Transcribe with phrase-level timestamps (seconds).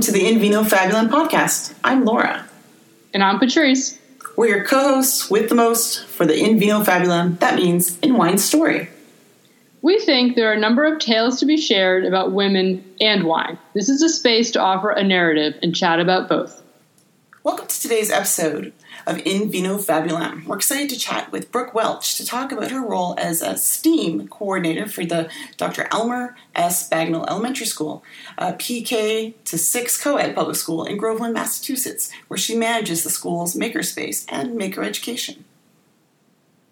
[0.00, 1.74] Welcome to the In Vino Fabulum podcast.
[1.84, 2.48] I'm Laura.
[3.12, 3.98] And I'm Patrice.
[4.34, 7.38] We're your co hosts with the most for the In Vino Fabulum.
[7.40, 8.88] That means In Wine Story.
[9.82, 13.58] We think there are a number of tales to be shared about women and wine.
[13.74, 16.62] This is a space to offer a narrative and chat about both.
[17.42, 18.72] Welcome to today's episode
[19.06, 20.44] of In Vino Fabulum.
[20.44, 24.28] We're excited to chat with Brooke Welch to talk about her role as a STEAM
[24.28, 25.88] coordinator for the Dr.
[25.92, 26.88] Elmer S.
[26.88, 28.02] Bagnall Elementary School,
[28.38, 33.10] a PK to 6 co ed public school in Groveland, Massachusetts, where she manages the
[33.10, 35.44] school's makerspace and maker education.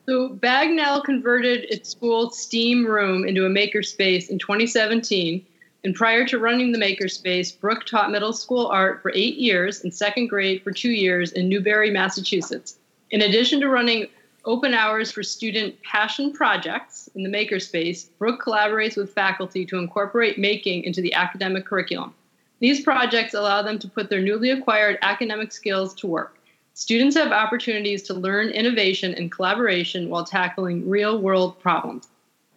[0.06, 5.44] So, Bagnall converted its school's STEAM room into a makerspace in 2017.
[5.84, 9.94] And prior to running the makerspace, Brooke taught middle school art for eight years and
[9.94, 12.78] second grade for two years in Newbury, Massachusetts.
[13.10, 14.08] In addition to running
[14.44, 20.38] open hours for student passion projects in the makerspace, Brooke collaborates with faculty to incorporate
[20.38, 22.14] making into the academic curriculum.
[22.60, 26.38] These projects allow them to put their newly acquired academic skills to work.
[26.74, 32.08] Students have opportunities to learn innovation and collaboration while tackling real world problems.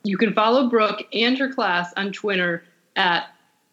[0.04, 2.64] You can follow Brooke and her class on Twitter
[2.96, 3.28] at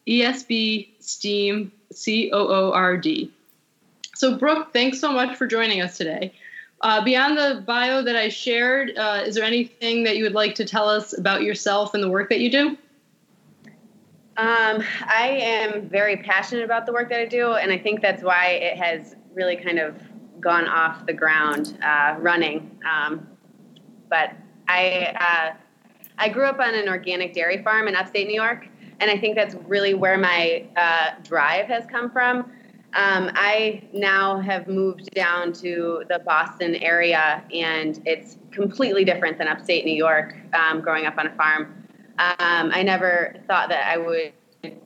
[0.07, 3.31] ESB STEAM C O O R D.
[4.15, 6.33] So, Brooke, thanks so much for joining us today.
[6.81, 10.55] Uh, beyond the bio that I shared, uh, is there anything that you would like
[10.55, 12.77] to tell us about yourself and the work that you do?
[14.37, 18.23] Um, I am very passionate about the work that I do, and I think that's
[18.23, 20.01] why it has really kind of
[20.39, 22.79] gone off the ground uh, running.
[22.89, 23.27] Um,
[24.09, 24.31] but
[24.69, 25.53] I uh,
[26.17, 29.35] I grew up on an organic dairy farm in upstate New York, and I think
[29.35, 32.51] that's really where my uh, drive has come from.
[32.93, 39.47] Um, I now have moved down to the Boston area, and it's completely different than
[39.47, 40.35] upstate New York.
[40.53, 41.85] Um, growing up on a farm,
[42.17, 44.33] um, I never thought that I would,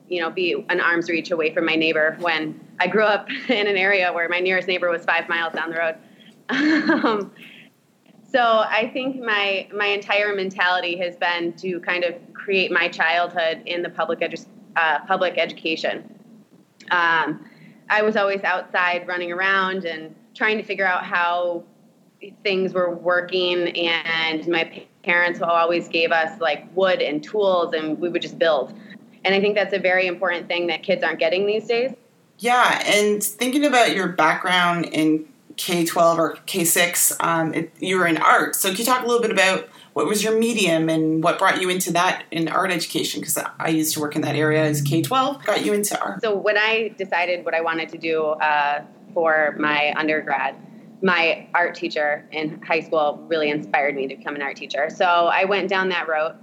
[0.09, 3.67] you know, be an arm's reach away from my neighbor when I grew up in
[3.67, 5.95] an area where my nearest neighbor was five miles down the road.
[8.33, 13.61] So I think my my entire mentality has been to kind of create my childhood
[13.67, 16.03] in the public edu- uh, public education.
[16.89, 17.45] Um,
[17.89, 21.63] I was always outside running around and trying to figure out how
[22.41, 28.09] things were working, and my parents always gave us like wood and tools, and we
[28.09, 28.73] would just build.
[29.25, 31.91] And I think that's a very important thing that kids aren't getting these days.
[32.39, 35.27] Yeah, and thinking about your background in
[35.57, 38.55] K 12 or K 6, um, you were in art.
[38.55, 41.61] So, can you talk a little bit about what was your medium and what brought
[41.61, 43.21] you into that in art education?
[43.21, 46.21] Because I used to work in that area as K 12, got you into art.
[46.21, 50.55] So, when I decided what I wanted to do uh, for my undergrad,
[51.01, 54.89] my art teacher in high school really inspired me to become an art teacher.
[54.89, 56.35] So, I went down that road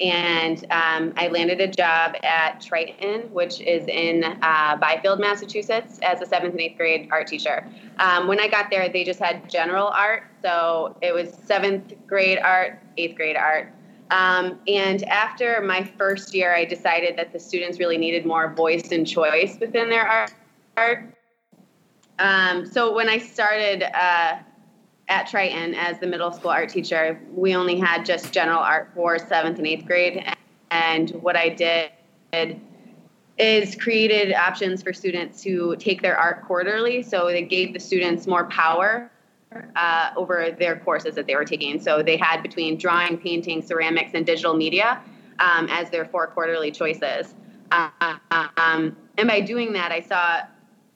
[0.00, 6.20] and um, I landed a job at Triton, which is in uh, Byfield, Massachusetts, as
[6.20, 7.66] a seventh and eighth grade art teacher.
[7.98, 12.38] Um, when I got there, they just had general art, so it was seventh grade
[12.38, 13.72] art, eighth grade art.
[14.10, 18.90] Um, and after my first year, I decided that the students really needed more voice
[18.90, 20.30] and choice within their
[20.76, 21.02] art.
[22.18, 24.38] Um, so when I started, uh,
[25.08, 29.18] at Triton as the middle school art teacher, we only had just general art for
[29.18, 30.24] seventh and eighth grade.
[30.70, 31.90] And what I did
[33.38, 37.02] is created options for students to take their art quarterly.
[37.02, 39.10] So they gave the students more power
[39.76, 41.80] uh, over their courses that they were taking.
[41.80, 45.00] So they had between drawing, painting, ceramics, and digital media
[45.38, 47.34] um, as their four quarterly choices.
[47.70, 47.90] Uh,
[48.30, 50.42] um, and by doing that, I saw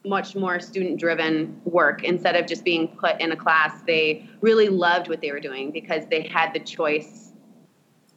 [0.05, 2.03] much more student driven work.
[2.03, 5.71] Instead of just being put in a class they really loved what they were doing
[5.71, 7.31] because they had the choice.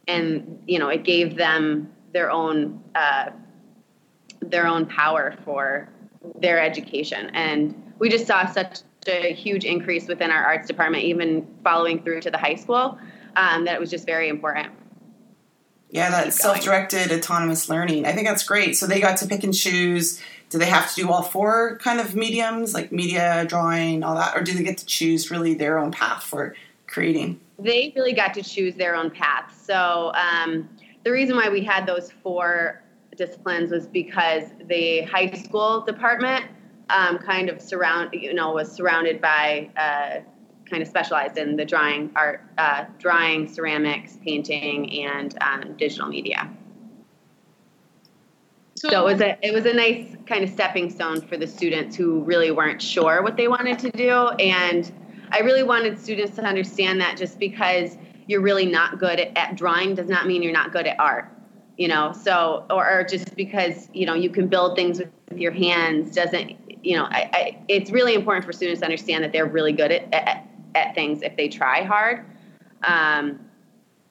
[0.07, 3.31] And you know it gave them their own uh,
[4.41, 5.89] their own power for
[6.39, 7.29] their education.
[7.33, 12.21] And we just saw such a huge increase within our arts department even following through
[12.21, 12.99] to the high school
[13.35, 14.73] um, that it was just very important.
[15.89, 18.05] Yeah that self-directed autonomous learning.
[18.05, 18.75] I think that's great.
[18.75, 21.99] So they got to pick and choose do they have to do all four kind
[21.99, 24.35] of mediums like media drawing all that?
[24.35, 26.55] Or do they get to choose really their own path for
[26.87, 27.39] creating?
[27.59, 29.59] They really got to choose their own path.
[29.61, 30.69] So um,
[31.03, 32.81] the reason why we had those four
[33.15, 36.45] disciplines was because the high school department
[36.89, 40.19] um, kind of surround you know was surrounded by uh,
[40.69, 46.49] kind of specialized in the drawing art uh, drawing ceramics painting and um, digital media
[48.77, 51.47] so, so, it was a it was a nice kind of stepping stone for the
[51.47, 54.91] students who really weren't sure what they wanted to do, and
[55.31, 57.97] I really wanted students to understand that just because
[58.27, 61.27] you're really not good at, at drawing does not mean you're not good at art.
[61.77, 62.13] you know?
[62.13, 66.55] So or, or just because you know you can build things with your hands doesn't
[66.85, 69.91] you know I, I, it's really important for students to understand that they're really good
[69.91, 72.25] at, at, at things if they try hard.
[72.83, 73.39] Um,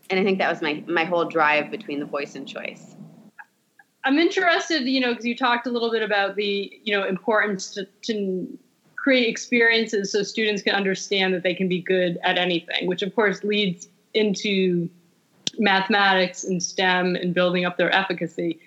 [0.09, 2.96] and i think that was my my whole drive between the voice and choice
[4.07, 7.71] i'm interested you know because you talked a little bit about the you know importance
[7.71, 8.59] to, to
[8.97, 13.15] create experiences so students can understand that they can be good at anything which of
[13.15, 14.89] course leads into
[15.59, 18.59] mathematics and STEM and building up their efficacy.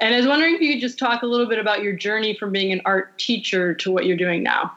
[0.00, 2.36] And I was wondering if you could just talk a little bit about your journey
[2.36, 4.76] from being an art teacher to what you're doing now.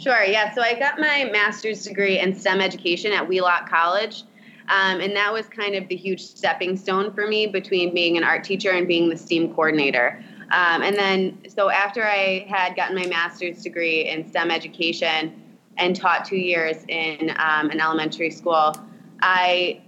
[0.00, 0.52] Sure, yeah.
[0.54, 4.24] So I got my master's degree in STEM education at Wheelock College.
[4.68, 8.24] Um, and that was kind of the huge stepping stone for me between being an
[8.24, 10.22] art teacher and being the STEAM coordinator.
[10.52, 15.96] Um, and then, so after I had gotten my master's degree in STEM education and
[15.96, 18.74] taught two years in um, an elementary school,
[19.20, 19.82] I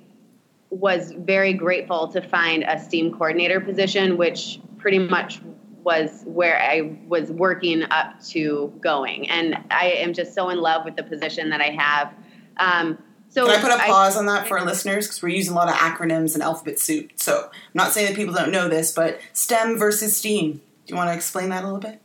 [0.70, 5.40] was very grateful to find a STEAM coordinator position, which pretty much
[5.84, 9.28] was where I was working up to going.
[9.28, 12.14] And I am just so in love with the position that I have.
[12.56, 12.98] Um,
[13.34, 15.54] so Can I put a pause I, on that for our listeners because we're using
[15.54, 17.10] a lot of acronyms and alphabet soup.
[17.16, 20.52] So I'm not saying that people don't know this, but STEM versus STEAM.
[20.52, 22.00] Do you want to explain that a little bit?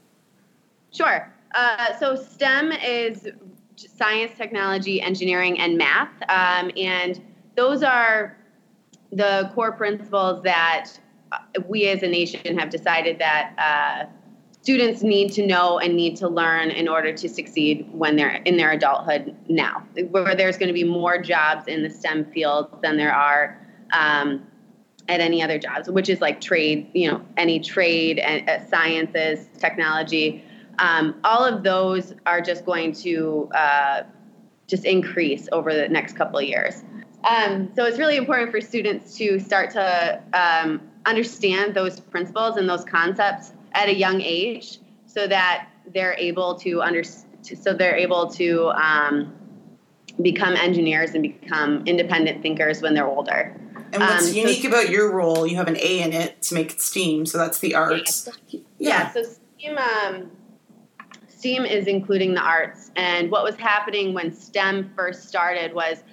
[0.91, 1.31] Sure.
[1.53, 3.27] Uh, so STEM is
[3.75, 7.21] science, technology, engineering, and math, um, and
[7.55, 8.35] those are
[9.11, 10.89] the core principles that
[11.67, 14.09] we as a nation have decided that uh,
[14.61, 18.57] students need to know and need to learn in order to succeed when they're in
[18.57, 19.85] their adulthood now.
[20.09, 23.59] Where there's going to be more jobs in the stem field than there are
[23.93, 24.45] um,
[25.07, 29.49] at any other jobs which is like trade you know any trade and uh, sciences
[29.57, 30.43] technology
[30.79, 34.03] um, all of those are just going to uh,
[34.67, 36.83] just increase over the next couple of years.
[37.29, 42.69] Um, so it's really important for students to start to um, understand those principles and
[42.69, 48.27] those concepts at a young age, so that they're able to under so they're able
[48.27, 49.33] to um,
[50.21, 53.55] become engineers and become independent thinkers when they're older.
[53.91, 56.53] And what's um, unique so, about your role, you have an A in it to
[56.53, 58.29] make it STEAM, so that's the arts.
[58.49, 60.31] Yeah, yeah so STEAM, um,
[61.27, 62.91] STEAM is including the arts.
[62.95, 66.03] And what was happening when STEM first started was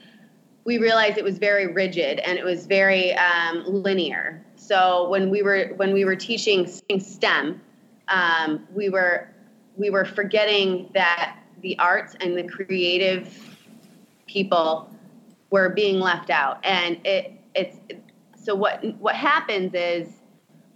[0.65, 4.46] we realized it was very rigid and it was very um, linear.
[4.67, 7.61] So when we were when we were teaching STEM,
[8.09, 9.29] um, we were
[9.77, 13.57] we were forgetting that the arts and the creative
[14.27, 14.91] people
[15.51, 17.77] were being left out, and it it's
[18.35, 20.09] so what what happens is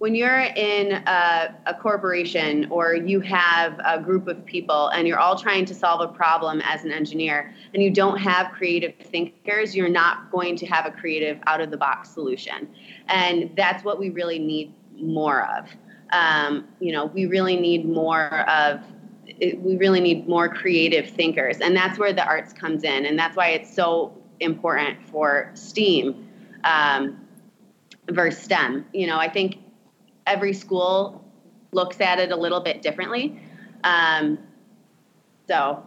[0.01, 5.19] when you're in a, a, corporation or you have a group of people and you're
[5.19, 9.77] all trying to solve a problem as an engineer and you don't have creative thinkers,
[9.77, 12.67] you're not going to have a creative out of the box solution.
[13.09, 15.69] And that's what we really need more of.
[16.15, 18.81] Um, you know, we really need more of
[19.39, 23.37] we really need more creative thinkers and that's where the arts comes in and that's
[23.37, 26.29] why it's so important for steam
[26.65, 27.17] um,
[28.11, 29.57] versus stem you know i think
[30.27, 31.25] every school
[31.73, 33.41] looks at it a little bit differently.
[33.85, 34.39] Um,
[35.49, 35.85] so.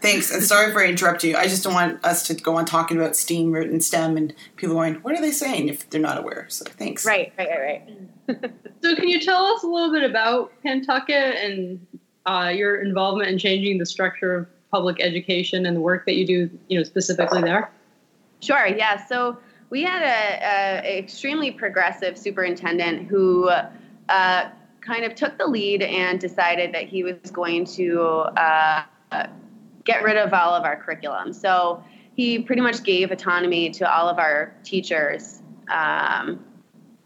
[0.00, 1.36] Thanks, and sorry for interrupting you.
[1.36, 4.76] I just don't want us to go on talking about STEAM and STEM and people
[4.76, 6.46] going, "What are they saying?" if they're not aware.
[6.48, 7.04] So thanks.
[7.04, 7.82] Right, right, right,
[8.28, 8.52] right.
[8.82, 11.86] so, can you tell us a little bit about Pentucket and
[12.24, 16.26] uh, your involvement in changing the structure of public education and the work that you
[16.26, 17.70] do, you know, specifically there?
[18.40, 18.66] Sure.
[18.68, 19.04] Yeah.
[19.04, 19.38] So
[19.70, 23.48] we had a, extremely progressive superintendent who
[24.08, 24.48] uh,
[24.80, 28.82] kind of took the lead and decided that he was going to uh,
[29.84, 31.32] get rid of all of our curriculum.
[31.32, 31.82] So
[32.14, 36.44] he pretty much gave autonomy to all of our teachers um,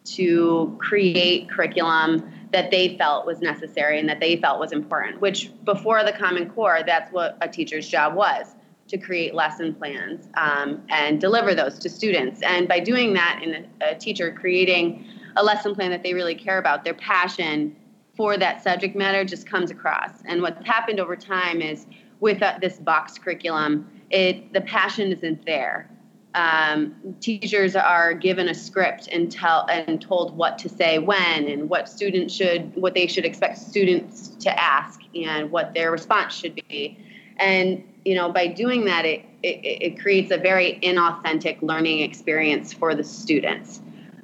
[0.05, 5.51] to create curriculum that they felt was necessary and that they felt was important, which
[5.65, 8.55] before the Common Core, that's what a teacher's job was
[8.93, 12.43] to create lesson plans um, and deliver those to students.
[12.43, 15.07] And by doing that, in a, a, teacher creating
[15.37, 17.75] a lesson plan that they really care about, their passion
[18.15, 20.11] for that subject matter just comes across.
[20.27, 21.87] And what's happened over time is
[22.21, 25.89] with uh, this box curriculum, it the passion isn't there.
[26.35, 31.69] Um, teachers are given a script and tell and told what to say when and
[31.71, 36.55] what students should what they should expect students to ask and what their response should
[36.69, 36.99] be
[37.39, 42.73] and you know, by doing that, it, it, it creates a very inauthentic learning experience
[42.73, 43.81] for the students.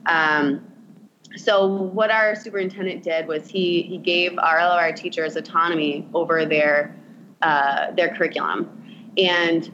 [0.06, 0.64] Um,
[1.36, 6.96] so what our superintendent did was he he gave our LOR teachers autonomy over their
[7.42, 9.70] uh, their curriculum, and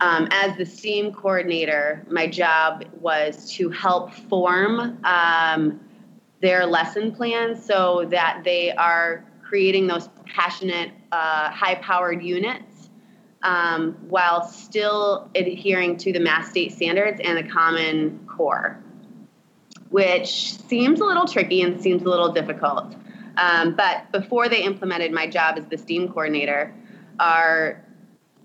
[0.00, 5.80] um, as the STEAM coordinator, my job was to help form um,
[6.40, 12.69] their lesson plans so that they are creating those passionate, uh, high powered units
[13.42, 18.78] um, while still adhering to the Mass State standards and the Common Core,
[19.88, 22.94] which seems a little tricky and seems a little difficult.
[23.36, 26.74] Um, but before they implemented my job as the STEAM coordinator,
[27.18, 27.82] our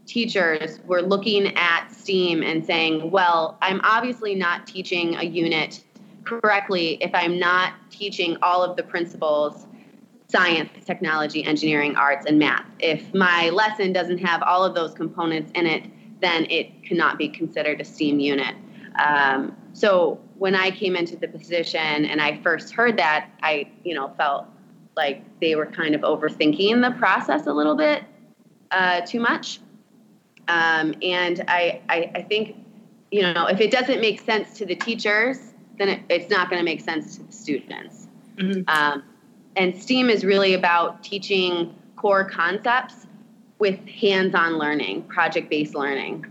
[0.06, 5.84] teachers were looking at STEAM and saying, well, I'm obviously not teaching a unit
[6.24, 9.68] correctly if I'm not teaching all of the principles
[10.28, 12.66] science, technology, engineering, arts, and math.
[12.80, 15.86] If my lesson doesn't have all of those components in it,
[16.22, 18.56] then it cannot be considered a STEAM unit.
[19.04, 23.94] Um, so when I came into the position and I first heard that, I, you
[23.94, 24.48] know, felt
[24.96, 28.04] like they were kind of overthinking the process a little bit
[28.72, 29.60] uh, too much.
[30.48, 32.56] Um, and I, I, I, think,
[33.12, 36.60] you know, if it doesn't make sense to the teachers, then it, it's not going
[36.60, 38.08] to make sense to the students.
[38.38, 38.62] Mm-hmm.
[38.68, 39.04] Um,
[39.56, 43.08] and STEAM is really about teaching core concepts
[43.60, 46.26] with hands on learning, project based learning.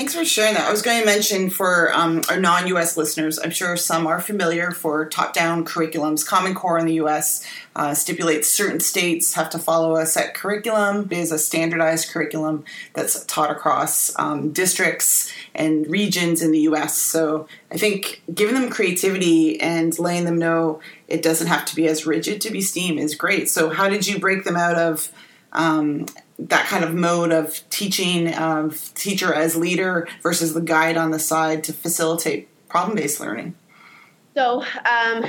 [0.00, 0.66] Thanks for sharing that.
[0.66, 4.18] I was going to mention for um, our non US listeners, I'm sure some are
[4.18, 6.26] familiar for top down curriculums.
[6.26, 11.08] Common Core in the US uh, stipulates certain states have to follow a set curriculum.
[11.10, 12.64] It is a standardized curriculum
[12.94, 16.96] that's taught across um, districts and regions in the US.
[16.96, 21.86] So I think giving them creativity and letting them know it doesn't have to be
[21.86, 23.50] as rigid to be STEAM is great.
[23.50, 25.12] So, how did you break them out of?
[25.52, 26.06] Um,
[26.38, 31.18] that kind of mode of teaching of teacher as leader versus the guide on the
[31.18, 33.54] side to facilitate problem-based learning.
[34.34, 35.24] So um,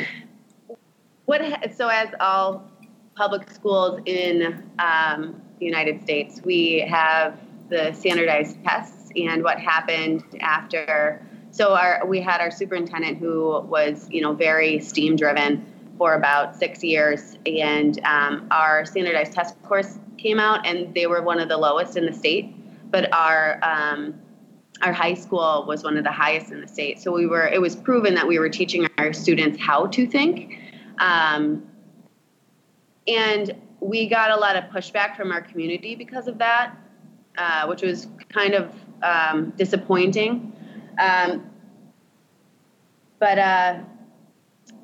[1.25, 1.41] what
[1.75, 2.69] so as all
[3.15, 7.37] public schools in um, the united states we have
[7.69, 11.25] the standardized tests and what happened after.
[11.51, 15.65] So our we had our superintendent who was you know very steam driven
[16.01, 21.21] for about six years and um, our standardized test course came out, and they were
[21.21, 22.55] one of the lowest in the state.
[22.89, 24.19] But our um,
[24.81, 26.99] our high school was one of the highest in the state.
[26.99, 27.47] So we were.
[27.47, 30.57] It was proven that we were teaching our students how to think,
[30.97, 31.69] um,
[33.07, 36.75] and we got a lot of pushback from our community because of that,
[37.37, 40.51] uh, which was kind of um, disappointing.
[40.97, 41.47] Um,
[43.19, 43.81] but uh,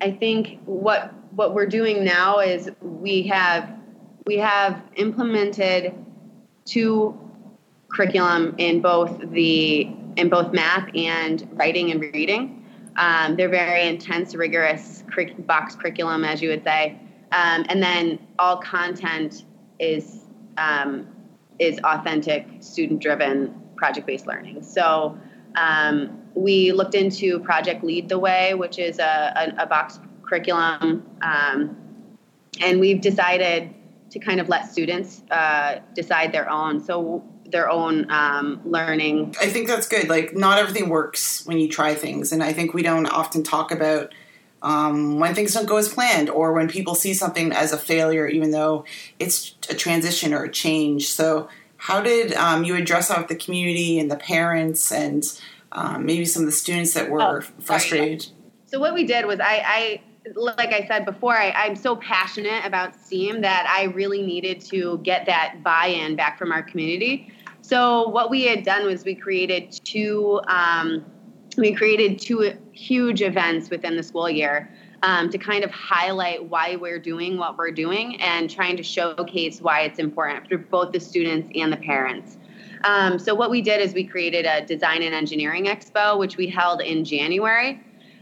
[0.00, 3.70] I think what what we're doing now is we have
[4.26, 5.94] we have implemented
[6.64, 7.18] two
[7.88, 12.64] curriculum in both the in both math and writing and reading.
[12.96, 15.04] Um, they're very intense, rigorous
[15.40, 17.00] box curriculum, as you would say,
[17.30, 19.44] um, and then all content
[19.78, 20.24] is
[20.56, 21.06] um,
[21.58, 24.62] is authentic, student driven, project based learning.
[24.62, 25.16] So
[25.58, 31.04] um, we looked into Project Lead the Way, which is a, a, a box curriculum,
[31.22, 31.76] um,
[32.60, 33.74] and we've decided
[34.10, 36.80] to kind of let students uh, decide their own.
[36.80, 39.34] So their own um, learning.
[39.40, 40.08] I think that's good.
[40.08, 43.72] Like, not everything works when you try things, and I think we don't often talk
[43.72, 44.12] about
[44.60, 48.26] um, when things don't go as planned or when people see something as a failure,
[48.26, 48.84] even though
[49.18, 51.08] it's a transition or a change.
[51.08, 55.24] So, how did um, you address with the community and the parents and
[55.72, 58.26] um, maybe some of the students that were oh, frustrated?
[58.66, 60.00] So, what we did was I, I
[60.34, 64.98] like I said before, I, I'm so passionate about STEAM that I really needed to
[64.98, 67.32] get that buy-in back from our community.
[67.62, 71.04] So what we had done was we created two um,
[71.56, 74.70] we created two huge events within the school year
[75.02, 79.60] um, to kind of highlight why we're doing what we're doing and trying to showcase
[79.60, 82.36] why it's important for both the students and the parents.
[82.84, 86.46] Um, so what we did is we created a design and engineering expo, which we
[86.46, 87.80] held in January.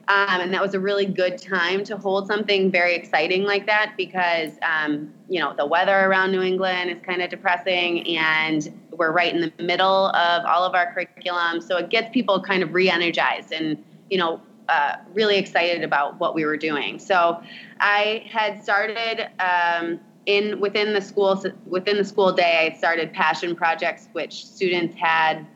[0.09, 3.95] Um, and that was a really good time to hold something very exciting like that
[3.97, 9.11] because, um, you know, the weather around New England is kind of depressing and we're
[9.11, 11.61] right in the middle of all of our curriculum.
[11.61, 16.19] So it gets people kind of re energized and, you know, uh, really excited about
[16.19, 16.99] what we were doing.
[16.99, 17.41] So
[17.81, 19.29] I had started.
[19.41, 24.97] Um, in within the school within the school day, I started passion projects, which students
[24.97, 25.47] had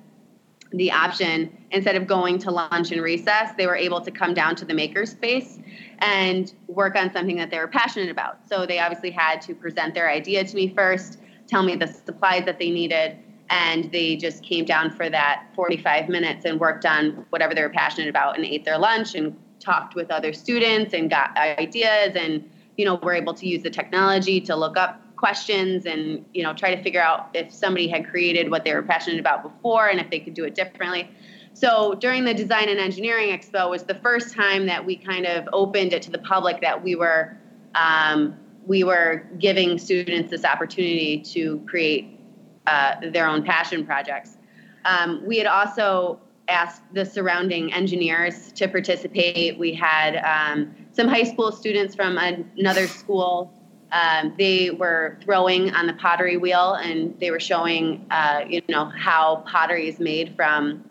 [0.72, 4.54] the option instead of going to lunch and recess they were able to come down
[4.54, 5.62] to the makerspace
[5.98, 9.94] and work on something that they were passionate about so they obviously had to present
[9.94, 13.16] their idea to me first tell me the supplies that they needed
[13.50, 17.68] and they just came down for that 45 minutes and worked on whatever they were
[17.68, 22.48] passionate about and ate their lunch and talked with other students and got ideas and
[22.76, 26.54] you know were able to use the technology to look up questions and you know
[26.54, 30.00] try to figure out if somebody had created what they were passionate about before and
[30.00, 31.10] if they could do it differently.
[31.52, 35.48] So during the design and engineering expo was the first time that we kind of
[35.52, 37.36] opened it to the public that we were
[37.74, 42.19] um, we were giving students this opportunity to create
[42.66, 44.36] uh, their own passion projects.
[44.84, 49.58] Um, we had also asked the surrounding engineers to participate.
[49.58, 53.52] We had um, some high school students from another school.
[53.92, 58.84] Um, they were throwing on the pottery wheel and they were showing uh, you know
[58.84, 60.84] how pottery is made from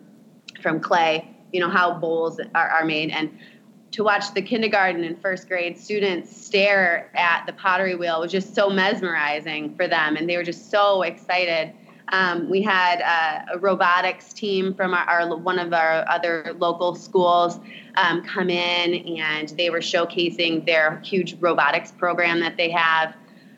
[0.60, 3.10] from clay you know how bowls are, are made.
[3.10, 3.30] And
[3.92, 8.54] to watch the kindergarten and first grade students stare at the pottery wheel was just
[8.54, 11.72] so mesmerizing for them and they were just so excited
[12.12, 16.94] um, we had uh, a robotics team from our, our, one of our other local
[16.94, 17.60] schools
[17.96, 23.14] um, come in, and they were showcasing their huge robotics program that they have.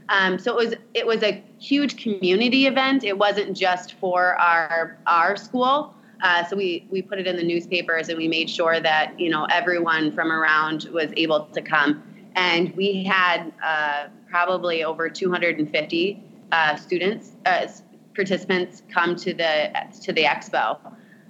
[0.09, 3.05] Um, so it was it was a huge community event.
[3.05, 5.95] It wasn't just for our our school.
[6.23, 9.29] Uh, so we we put it in the newspapers, and we made sure that you
[9.29, 12.02] know everyone from around was able to come.
[12.35, 17.67] And we had uh, probably over 250 uh, students uh,
[18.14, 20.79] participants come to the to the expo.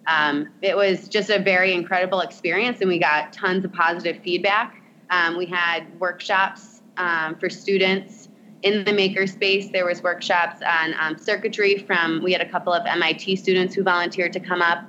[0.07, 4.83] Um, it was just a very incredible experience, and we got tons of positive feedback.
[5.11, 8.22] Um, we had workshops um, for students
[8.63, 9.73] in the makerspace.
[9.73, 12.23] There was workshops on um, circuitry from.
[12.23, 14.85] We had a couple of MIT students who volunteered to come up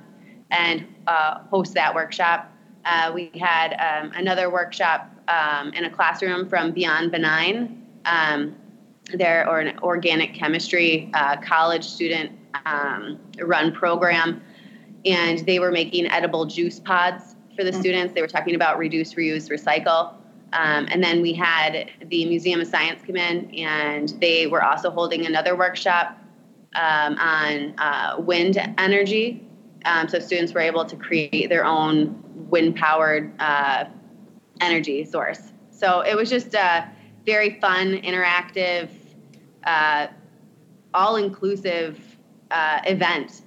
[0.50, 2.50] and uh, host that workshop.
[2.84, 7.80] Uh, we had um, another workshop um, in a classroom from Beyond Benign
[9.12, 12.32] there or an organic chemistry uh, college student
[12.66, 14.42] um, run program,
[15.04, 17.80] and they were making edible juice pods for the mm-hmm.
[17.80, 18.14] students.
[18.14, 20.14] They were talking about reduce, reuse, recycle.
[20.54, 24.88] Um, and then we had the Museum of Science come in, and they were also
[24.88, 26.16] holding another workshop
[26.76, 29.44] um, on uh, wind energy.
[29.84, 33.86] Um, so students were able to create their own wind powered uh,
[34.60, 35.40] energy source.
[35.70, 36.88] So it was just a
[37.26, 38.90] very fun, interactive,
[39.64, 40.06] uh,
[40.94, 41.98] all inclusive
[42.52, 43.42] uh, event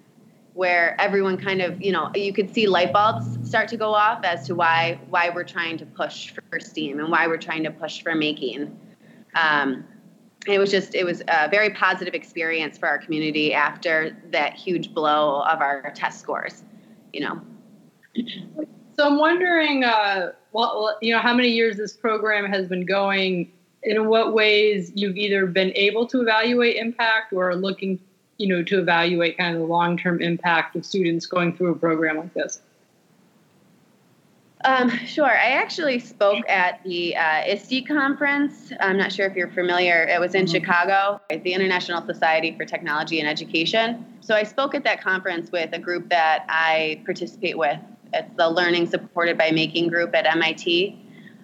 [0.58, 4.24] where everyone kind of you know you could see light bulbs start to go off
[4.24, 7.70] as to why why we're trying to push for steam and why we're trying to
[7.70, 8.76] push for making.
[9.36, 9.86] Um,
[10.48, 14.96] it was just it was a very positive experience for our community after that huge
[14.96, 16.63] blow of our test scores
[17.13, 17.41] you know.
[18.98, 23.52] So i'm wondering uh, well you know how many years this program has been going
[23.84, 28.00] in what ways you've either been able to evaluate impact or looking
[28.38, 32.17] you know to evaluate kind of the long-term impact of students going through a program
[32.17, 32.62] like this
[34.65, 35.26] um, sure.
[35.26, 38.71] I actually spoke at the uh, ISTE conference.
[38.80, 40.04] I'm not sure if you're familiar.
[40.04, 40.52] It was in mm-hmm.
[40.52, 44.06] Chicago, the International Society for Technology and Education.
[44.21, 47.80] So I spoke at that conference with a group that I participate with.
[48.13, 51.00] It's the Learning Supported by Making group at MIT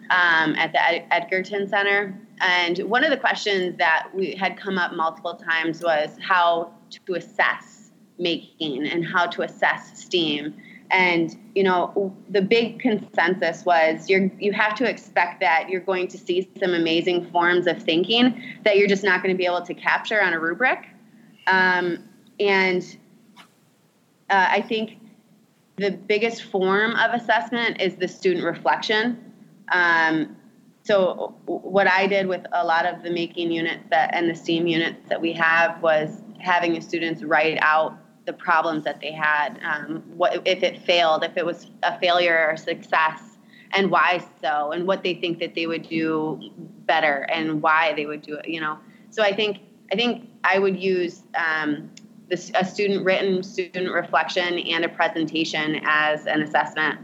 [0.10, 2.19] um, at the Ed- Edgerton Center.
[2.43, 6.73] And one of the questions that we had come up multiple times was how
[7.08, 10.53] to assess making and how to assess STEAM.
[10.91, 16.10] And you know, the big consensus was you you have to expect that you're going
[16.10, 19.62] to see some amazing forms of thinking that you're just not going to be able
[19.62, 20.86] to capture on a rubric.
[21.47, 22.03] Um,
[22.41, 22.97] and
[24.29, 24.99] uh, I think
[25.77, 29.34] the biggest form of assessment is the student reflection.
[29.71, 30.36] Um,
[30.84, 34.67] so what I did with a lot of the making units that and the STEAM
[34.67, 39.60] units that we have was having the students write out the problems that they had,
[39.63, 43.22] um, what if it failed, if it was a failure or success,
[43.72, 46.52] and why so, and what they think that they would do
[46.86, 48.48] better, and why they would do it.
[48.48, 48.78] You know,
[49.10, 49.60] so I think
[49.91, 51.89] I think I would use um,
[52.30, 57.00] this, a student written student reflection and a presentation as an assessment.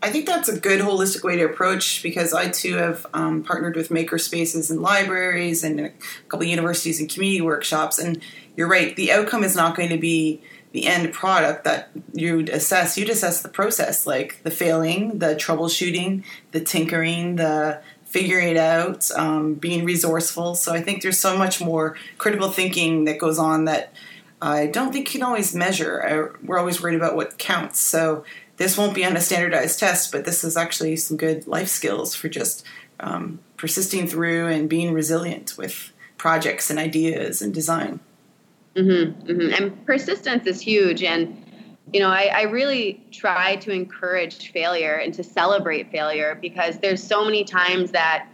[0.00, 3.74] I think that's a good holistic way to approach because I too have um, partnered
[3.74, 5.92] with maker spaces and libraries and a
[6.28, 7.98] couple universities and community workshops.
[7.98, 8.22] And
[8.56, 10.40] you're right, the outcome is not going to be
[10.72, 12.96] the end product that you'd assess.
[12.96, 19.10] You'd assess the process, like the failing, the troubleshooting, the tinkering, the figuring it out,
[19.16, 20.54] um, being resourceful.
[20.54, 23.92] So I think there's so much more critical thinking that goes on that
[24.40, 26.36] I don't think you can always measure.
[26.44, 27.80] we're always worried about what counts.
[27.80, 28.24] So
[28.58, 32.14] this won't be on a standardized test, but this is actually some good life skills
[32.14, 32.66] for just
[33.00, 38.00] um, persisting through and being resilient with projects and ideas and design.
[38.74, 39.54] Mm-hmm, mm-hmm.
[39.54, 41.04] And persistence is huge.
[41.04, 41.44] And,
[41.92, 47.02] you know, I, I really try to encourage failure and to celebrate failure because there's
[47.02, 48.28] so many times that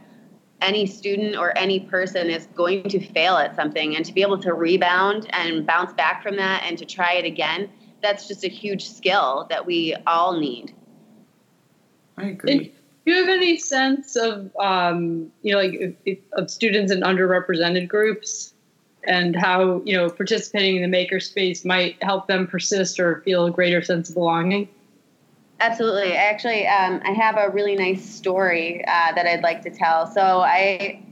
[0.62, 4.38] any student or any person is going to fail at something and to be able
[4.38, 7.68] to rebound and bounce back from that and to try it again
[8.04, 10.74] that's just a huge skill that we all need
[12.18, 12.72] i agree
[13.06, 17.00] do you have any sense of um, you know like if, if, of students in
[17.00, 18.54] underrepresented groups
[19.06, 23.50] and how you know participating in the makerspace might help them persist or feel a
[23.50, 24.68] greater sense of belonging
[25.60, 26.12] Absolutely.
[26.12, 30.06] Actually, um, I have a really nice story uh, that I'd like to tell.
[30.06, 31.02] So I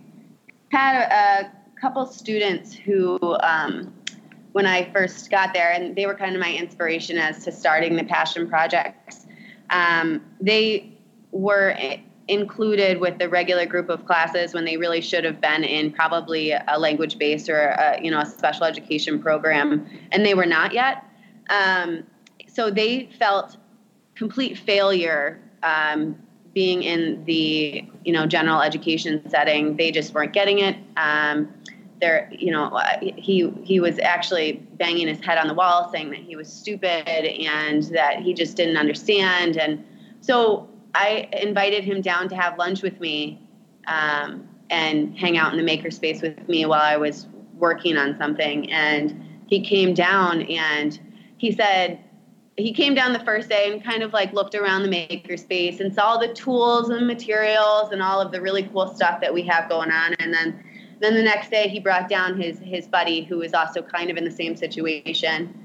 [0.71, 3.95] had a, a couple students who, um,
[4.53, 7.97] when I first got there, and they were kind of my inspiration as to starting
[7.97, 9.27] the passion projects.
[9.71, 10.93] Um, they
[11.31, 11.75] were
[12.29, 16.53] included with the regular group of classes when they really should have been in probably
[16.53, 20.73] a language based or a, you know a special education program, and they were not
[20.73, 21.05] yet.
[21.51, 22.05] Um,
[22.47, 23.57] so they felt
[24.15, 26.17] complete failure um,
[26.55, 29.77] being in the you know general education setting.
[29.77, 30.77] They just weren't getting it.
[32.03, 36.19] There, you know, he he was actually banging his head on the wall, saying that
[36.19, 39.57] he was stupid and that he just didn't understand.
[39.57, 39.85] And
[40.21, 43.41] so I invited him down to have lunch with me
[43.87, 48.71] um, and hang out in the makerspace with me while I was working on something.
[48.73, 50.99] And he came down and
[51.37, 52.03] he said,
[52.57, 55.95] he came down the first day and kind of like looked around the makerspace and
[55.95, 59.69] saw the tools and materials and all of the really cool stuff that we have
[59.69, 60.63] going on and then
[61.03, 64.17] then the next day he brought down his his buddy who was also kind of
[64.17, 65.59] in the same situation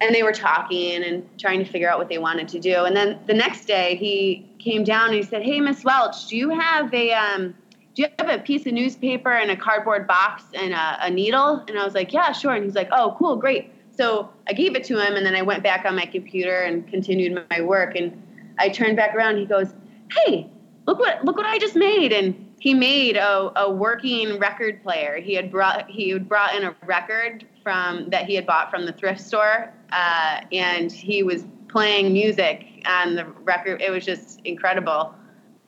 [0.00, 2.96] and they were talking and trying to figure out what they wanted to do and
[2.96, 6.50] then the next day he came down and he said hey miss welch do you
[6.50, 7.54] have a um,
[7.94, 11.64] do you have a piece of newspaper and a cardboard box and a, a needle
[11.68, 14.74] and i was like yeah sure and he's like oh cool great so I gave
[14.74, 17.94] it to him, and then I went back on my computer and continued my work.
[17.96, 18.20] And
[18.58, 19.38] I turned back around.
[19.38, 19.72] He goes,
[20.10, 20.50] "Hey,
[20.86, 25.18] look what look what I just made!" And he made a, a working record player.
[25.20, 28.86] He had brought he had brought in a record from that he had bought from
[28.86, 33.82] the thrift store, uh, and he was playing music on the record.
[33.82, 35.14] It was just incredible.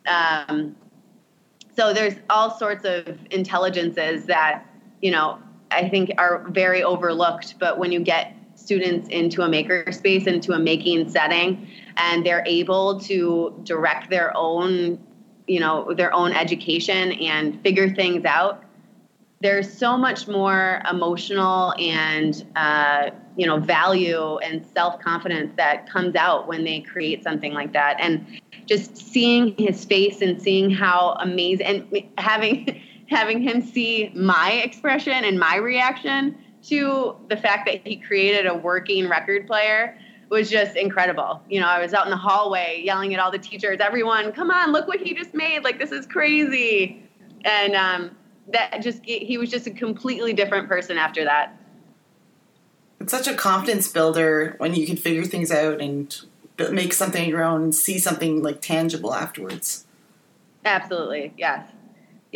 [0.06, 0.74] Um,
[1.76, 4.64] so there's all sorts of intelligences that
[5.02, 5.38] you know
[5.70, 7.58] I think are very overlooked.
[7.58, 12.98] But when you get students into a makerspace, into a making setting, and they're able
[13.00, 14.98] to direct their own,
[15.46, 18.64] you know, their own education and figure things out,
[19.40, 26.16] there's so much more emotional and uh, you know value and self confidence that comes
[26.16, 28.26] out when they create something like that, and
[28.66, 35.24] just seeing his face and seeing how amazing and having having him see my expression
[35.24, 39.96] and my reaction to the fact that he created a working record player
[40.28, 41.42] was just incredible.
[41.48, 44.50] You know, I was out in the hallway yelling at all the teachers, everyone, come
[44.50, 45.64] on, look what he just made.
[45.64, 47.02] Like, this is crazy.
[47.44, 48.10] And um,
[48.52, 51.56] that just, he was just a completely different person after that.
[53.00, 56.14] It's such a confidence builder when you can figure things out and
[56.70, 59.84] make something your own and see something like tangible afterwards.
[60.64, 61.70] Absolutely, yes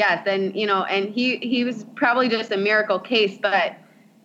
[0.00, 3.76] yes and you know and he he was probably just a miracle case but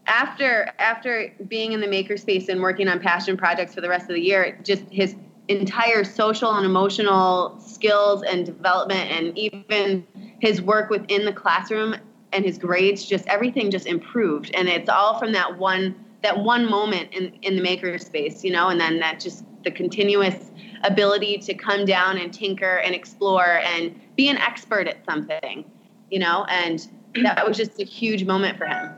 [0.07, 4.15] after after being in the makerspace and working on passion projects for the rest of
[4.15, 5.15] the year just his
[5.47, 10.05] entire social and emotional skills and development and even
[10.39, 11.95] his work within the classroom
[12.33, 16.69] and his grades just everything just improved and it's all from that one that one
[16.69, 20.51] moment in in the makerspace you know and then that just the continuous
[20.85, 25.65] ability to come down and tinker and explore and be an expert at something,
[26.09, 26.87] you know, and
[27.23, 28.91] that was just a huge moment for him.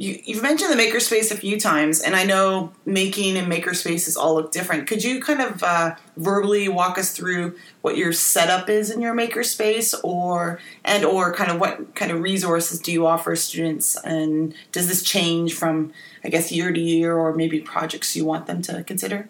[0.00, 4.34] You, have mentioned the makerspace a few times, and I know making and makerspaces all
[4.34, 4.86] look different.
[4.86, 9.14] Could you kind of uh, verbally walk us through what your setup is in your
[9.14, 14.54] makerspace, or and or kind of what kind of resources do you offer students, and
[14.72, 15.92] does this change from
[16.24, 19.28] I guess year to year, or maybe projects you want them to consider?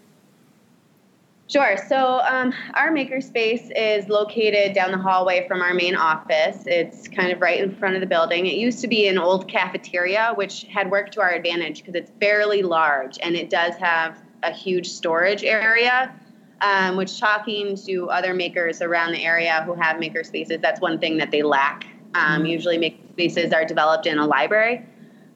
[1.51, 1.77] Sure.
[1.89, 6.63] So um, our makerspace is located down the hallway from our main office.
[6.65, 8.47] It's kind of right in front of the building.
[8.47, 12.13] It used to be an old cafeteria, which had worked to our advantage because it's
[12.21, 16.15] fairly large and it does have a huge storage area.
[16.63, 20.99] Um, which talking to other makers around the area who have maker spaces, that's one
[20.99, 21.87] thing that they lack.
[22.15, 22.47] Um, mm-hmm.
[22.47, 24.85] usually, maker spaces are developed in a library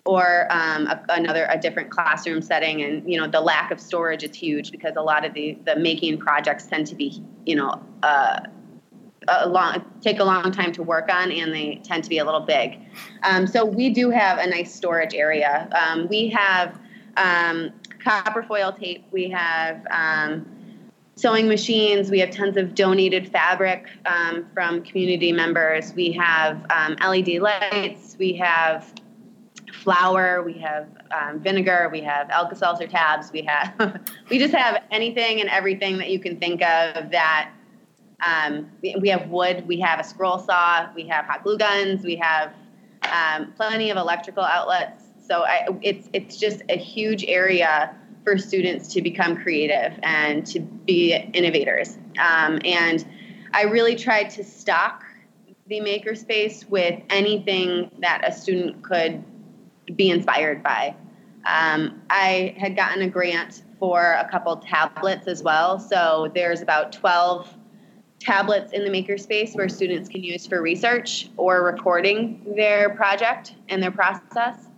[0.07, 4.23] or um, a, another a different classroom setting and you know the lack of storage
[4.23, 7.83] is huge because a lot of the the making projects tend to be you know
[8.03, 8.41] uh,
[9.29, 12.25] a long take a long time to work on and they tend to be a
[12.25, 12.79] little big
[13.23, 16.79] um, so we do have a nice storage area um, we have
[17.17, 20.47] um, copper foil tape we have um,
[21.17, 22.11] sewing machines.
[22.11, 25.95] We have tons of donated fabric um, from community members.
[25.95, 28.17] We have um, LED lights.
[28.19, 28.93] We have
[29.85, 30.43] flour.
[30.43, 31.89] We have um, vinegar.
[31.93, 33.31] We have Alka-Seltzer tabs.
[33.31, 37.51] We have we just have anything and everything that you can think of that.
[38.27, 39.69] Um, we have wood.
[39.69, 40.89] We have a scroll saw.
[40.95, 42.03] We have hot glue guns.
[42.03, 42.53] We have
[43.03, 45.05] um, plenty of electrical outlets.
[45.27, 47.95] So I, it's it's just a huge area
[48.25, 51.99] for students to become creative and to be innovators.
[52.19, 53.07] Um, and
[53.53, 55.05] I really tried to stock
[55.67, 59.23] the makerspace with anything that a student could
[59.97, 60.95] be inspired by.
[61.47, 65.79] Um, I had gotten a grant for a couple tablets as well.
[65.79, 67.55] So there's about 12
[68.19, 73.83] tablets in the makerspace where students can use for research or recording their project and
[73.83, 74.69] their process.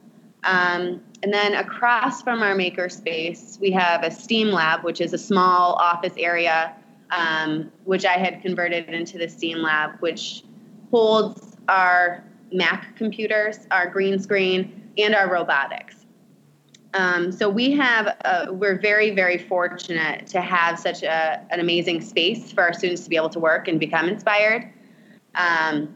[0.42, 5.18] Um, and then across from our makerspace, we have a STEAM lab, which is a
[5.18, 6.74] small office area,
[7.10, 10.44] um, which I had converted into the STEAM lab, which
[10.90, 16.06] holds our Mac computers, our green screen, and our robotics.
[16.94, 22.00] Um, so we have, a, we're very, very fortunate to have such a, an amazing
[22.00, 24.72] space for our students to be able to work and become inspired.
[25.34, 25.94] Um,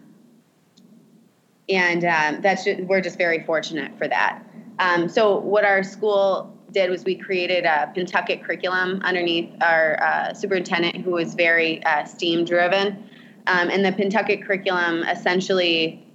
[1.69, 4.45] and um, that's just, we're just very fortunate for that.
[4.79, 10.35] Um, so what our school did was we created a Pentucket curriculum underneath our uh,
[10.35, 13.09] superintendent, who was very uh, STEAM driven.
[13.47, 16.07] Um, and the Pentucket curriculum essentially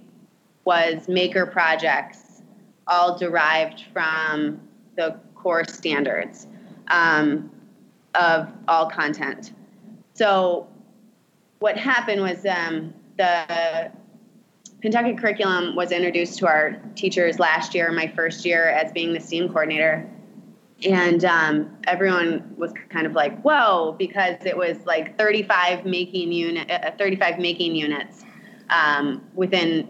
[0.64, 2.25] was maker projects,
[2.86, 4.60] all derived from
[4.96, 6.46] the core standards
[6.88, 7.50] um,
[8.14, 9.52] of all content.
[10.14, 10.68] So
[11.58, 13.90] what happened was um, the
[14.82, 19.20] Pentucket curriculum was introduced to our teachers last year, my first year as being the
[19.20, 20.08] STEAM coordinator.
[20.84, 26.70] And um, everyone was kind of like, whoa, because it was like 35 making unit,
[26.70, 28.24] uh, 35 making units
[28.68, 29.88] um, within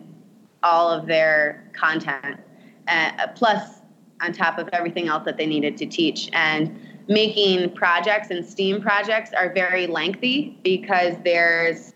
[0.62, 2.40] all of their content,
[2.88, 3.80] uh, plus
[4.20, 6.28] on top of everything else that they needed to teach.
[6.32, 11.92] And making projects and STEAM projects are very lengthy because there's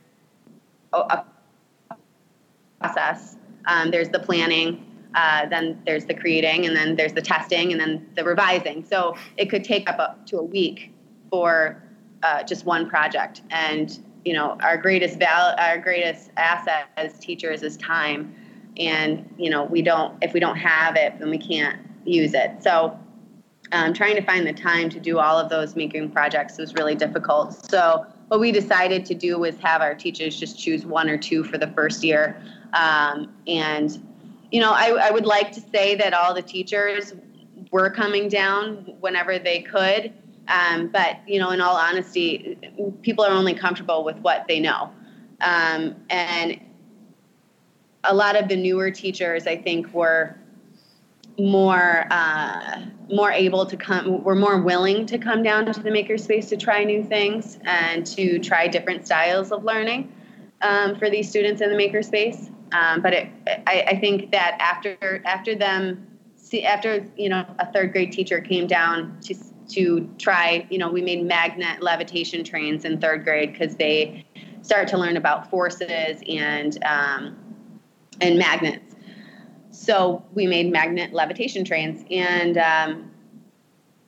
[0.93, 1.25] a
[2.81, 3.37] process.
[3.67, 7.81] Um, there's the planning, uh, then there's the creating, and then there's the testing, and
[7.81, 8.85] then the revising.
[8.85, 10.93] So it could take up, to a week
[11.31, 11.83] for
[12.23, 13.43] uh, just one project.
[13.51, 18.35] And you know, our greatest val- our greatest asset as teachers is time.
[18.81, 22.63] And you know, we don't if we don't have it, then we can't use it.
[22.63, 22.99] So
[23.73, 26.95] um, trying to find the time to do all of those making projects was really
[26.95, 27.71] difficult.
[27.71, 31.45] So what we decided to do was have our teachers just choose one or two
[31.45, 32.41] for the first year.
[32.73, 33.91] Um, and,
[34.53, 37.13] you know, I, I would like to say that all the teachers
[37.71, 40.13] were coming down whenever they could.
[40.49, 42.59] Um, but, you know, in all honesty,
[43.03, 44.91] people are only comfortable with what they know.
[45.41, 46.61] Um, and
[48.05, 50.37] a lot of the newer teachers, I think, were
[51.39, 56.49] more uh, more able to come we're more willing to come down to the makerspace
[56.49, 60.13] to try new things and to try different styles of learning
[60.63, 62.53] um, for these students in the makerspace.
[62.73, 63.29] Um, but it,
[63.67, 68.41] I, I, think that after after them see after you know a third grade teacher
[68.41, 69.35] came down to
[69.71, 74.25] to try you know we made magnet levitation trains in third grade because they
[74.63, 77.37] start to learn about forces and um,
[78.21, 78.95] and magnets.
[79.71, 83.11] So we made magnet levitation trains and um,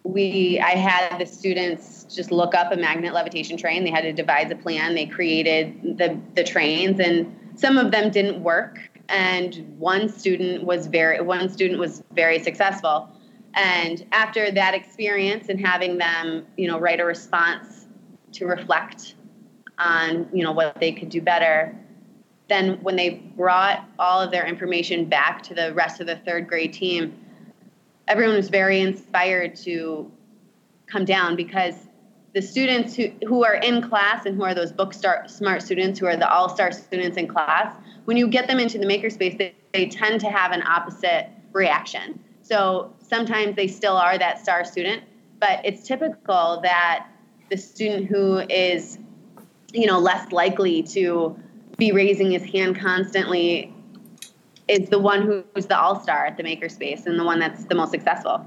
[0.05, 3.85] we i had the students just look up a magnet levitation train.
[3.85, 4.95] They had to devise a plan.
[4.95, 10.87] They created the the trains and some of them didn't work and one student was
[10.89, 13.09] very one student was very successful.
[13.55, 17.87] And after that experience and having them you know write a response
[18.33, 19.15] to reflect
[19.79, 21.79] on you know what they could do better
[22.53, 26.47] then when they brought all of their information back to the rest of the third
[26.47, 27.15] grade team,
[28.07, 30.11] everyone was very inspired to
[30.87, 31.75] come down because
[32.35, 35.99] the students who, who are in class and who are those book star, smart students
[35.99, 39.55] who are the all-star students in class when you get them into the makerspace they,
[39.73, 42.19] they tend to have an opposite reaction.
[42.43, 45.05] So sometimes they still are that star student
[45.41, 47.09] but it's typical that
[47.51, 48.99] the student who is
[49.73, 51.37] you know less likely to
[51.77, 53.73] be raising his hand constantly
[54.69, 57.75] is the one who's the all star at the makerspace and the one that's the
[57.75, 58.45] most successful.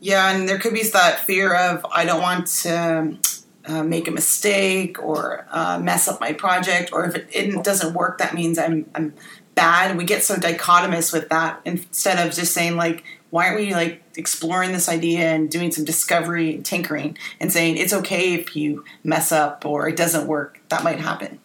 [0.00, 3.16] Yeah, and there could be that fear of I don't want to
[3.64, 7.94] uh, make a mistake or uh, mess up my project, or if it, it, doesn't
[7.94, 9.14] work, that means I'm I'm
[9.54, 9.96] bad.
[9.96, 14.02] We get so dichotomous with that instead of just saying like, why aren't we like
[14.18, 18.84] exploring this idea and doing some discovery and tinkering and saying it's okay if you
[19.04, 20.60] mess up or it doesn't work.
[20.68, 21.38] That might happen.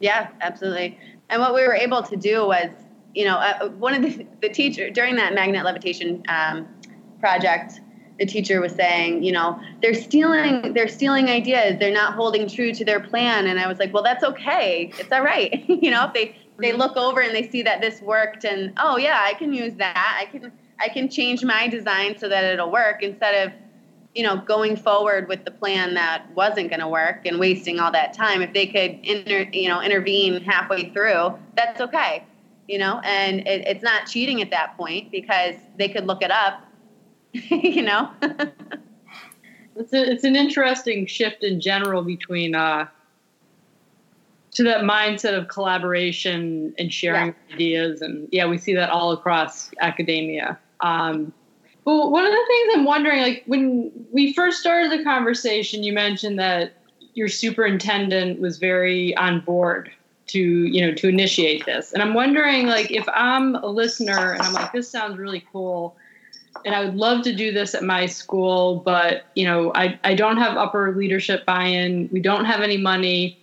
[0.00, 0.98] Yeah, absolutely.
[1.28, 2.70] And what we were able to do was,
[3.14, 6.66] you know, uh, one of the, the teacher during that magnet levitation um,
[7.20, 7.80] project,
[8.18, 11.78] the teacher was saying, you know, they're stealing, they're stealing ideas.
[11.78, 13.46] They're not holding true to their plan.
[13.46, 14.90] And I was like, well, that's okay.
[14.98, 15.64] It's all right.
[15.68, 18.98] you know, if they they look over and they see that this worked, and oh
[18.98, 20.18] yeah, I can use that.
[20.20, 23.52] I can I can change my design so that it'll work instead of
[24.14, 27.92] you know going forward with the plan that wasn't going to work and wasting all
[27.92, 28.42] that time.
[28.42, 32.24] If they could inter, you know intervene halfway through that's okay
[32.70, 33.00] you know?
[33.02, 36.64] And it, it's not cheating at that point because they could look it up
[37.32, 38.10] you know?
[39.76, 42.88] It's, a, it's an interesting shift in general between uh,
[44.50, 47.54] to that mindset of collaboration and sharing yeah.
[47.54, 51.32] ideas and yeah we see that all across academia um,
[51.84, 55.92] but one of the things i'm wondering like when we first started the conversation you
[55.92, 56.74] mentioned that
[57.14, 59.90] your superintendent was very on board
[60.26, 64.42] to you know to initiate this and i'm wondering like if i'm a listener and
[64.42, 65.96] i'm like this sounds really cool
[66.64, 70.14] and i would love to do this at my school but you know i, I
[70.14, 73.36] don't have upper leadership buy-in we don't have any money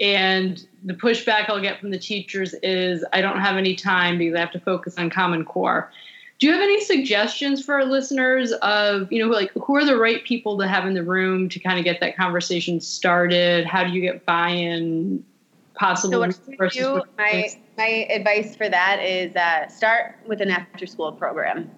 [0.00, 4.34] and the pushback I'll get from the teachers is I don't have any time because
[4.34, 5.90] I have to focus on Common Core.
[6.42, 9.96] Do you have any suggestions for our listeners of, you know, like who are the
[9.96, 13.64] right people to have in the room to kind of get that conversation started?
[13.64, 15.24] How do you get buy-in?
[15.74, 21.70] Possible so do, my my advice for that is uh, start with an after-school program.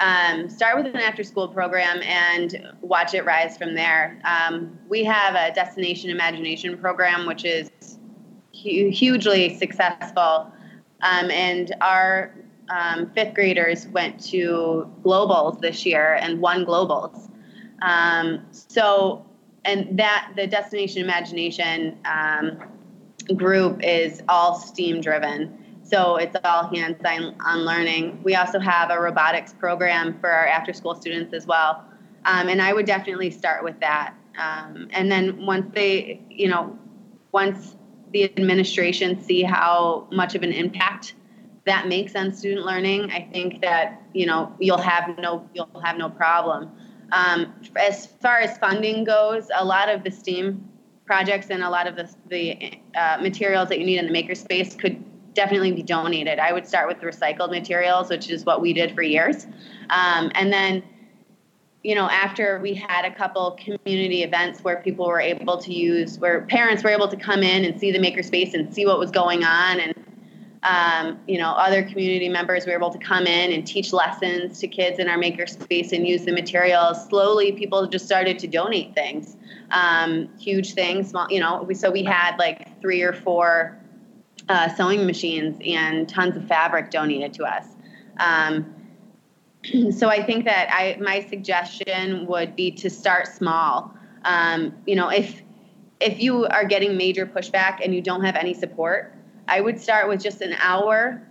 [0.00, 4.20] Um, start with an after school program and watch it rise from there.
[4.24, 7.70] Um, we have a destination imagination program, which is
[8.52, 10.52] hu- hugely successful.
[11.02, 12.34] Um, and our
[12.70, 17.30] um, fifth graders went to globals this year and won globals.
[17.82, 19.24] Um, so,
[19.64, 22.58] and that the destination imagination um,
[23.36, 25.58] group is all STEAM driven.
[25.82, 28.20] So it's all hands on learning.
[28.22, 31.84] We also have a robotics program for our after school students as well.
[32.26, 34.14] Um, and I would definitely start with that.
[34.38, 36.78] Um, and then once they, you know,
[37.32, 37.74] once
[38.12, 41.14] the administration see how much of an impact
[41.68, 45.96] that makes on student learning, I think that you know you'll have no you'll have
[45.96, 46.70] no problem.
[47.12, 50.68] Um, as far as funding goes, a lot of the STEAM
[51.06, 54.78] projects and a lot of the, the uh, materials that you need in the makerspace
[54.78, 55.02] could
[55.32, 56.38] definitely be donated.
[56.38, 59.46] I would start with recycled materials, which is what we did for years.
[59.88, 60.82] Um, and then,
[61.82, 66.18] you know, after we had a couple community events where people were able to use,
[66.18, 69.10] where parents were able to come in and see the makerspace and see what was
[69.10, 69.94] going on and
[70.62, 74.68] um, you know, other community members were able to come in and teach lessons to
[74.68, 77.06] kids in our makerspace and use the materials.
[77.08, 79.36] Slowly, people just started to donate things,
[79.70, 81.30] um, huge things, small.
[81.30, 83.78] You know, we, so we had like three or four
[84.48, 87.66] uh, sewing machines and tons of fabric donated to us.
[88.18, 88.74] Um,
[89.92, 93.94] so I think that I my suggestion would be to start small.
[94.24, 95.42] Um, you know, if
[96.00, 99.14] if you are getting major pushback and you don't have any support,
[99.48, 101.22] I would start with just an hour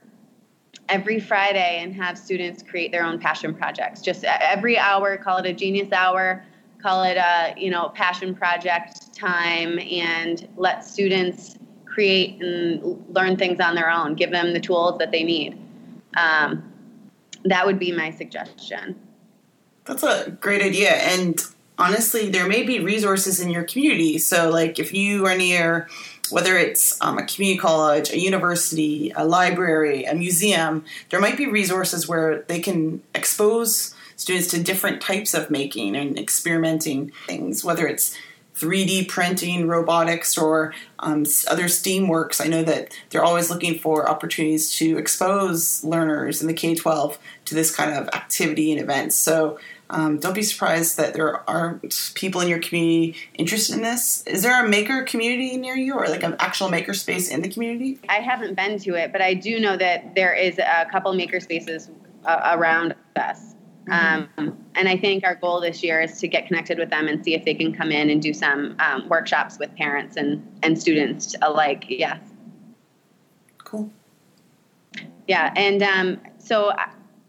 [0.90, 4.02] every Friday and have students create their own passion projects.
[4.02, 6.44] Just every hour, call it a genius hour,
[6.82, 13.60] call it a you know passion project time, and let students create and learn things
[13.60, 14.16] on their own.
[14.16, 15.60] Give them the tools that they need.
[16.16, 16.72] Um,
[17.46, 19.00] that would be my suggestion.
[19.86, 20.92] That's a great idea.
[20.92, 21.40] And
[21.78, 24.18] honestly, there may be resources in your community.
[24.18, 25.88] So, like if you are near,
[26.32, 31.48] whether it's um, a community college, a university, a library, a museum, there might be
[31.48, 37.88] resources where they can expose students to different types of making and experimenting things, whether
[37.88, 38.18] it's
[38.58, 42.42] 3D printing, robotics, or um, other STEAM works.
[42.42, 47.20] I know that they're always looking for opportunities to expose learners in the K 12
[47.46, 49.16] to this kind of activity and events.
[49.16, 51.80] So um, don't be surprised that there are
[52.14, 54.24] people in your community interested in this.
[54.28, 57.50] Is there a maker community near you or like an actual maker space in the
[57.50, 58.00] community?
[58.10, 61.40] I haven't been to it, but I do know that there is a couple maker
[61.40, 61.90] spaces
[62.26, 63.56] uh, around us.
[63.88, 64.40] Mm-hmm.
[64.40, 67.24] Um, and I think our goal this year is to get connected with them and
[67.24, 70.80] see if they can come in and do some um, workshops with parents and, and
[70.80, 71.86] students alike.
[71.88, 72.20] Yes.
[73.64, 73.90] Cool.
[75.28, 75.54] Yeah.
[75.56, 76.74] And um, so